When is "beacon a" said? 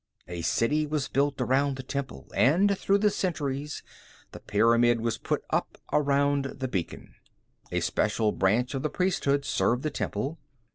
6.67-7.81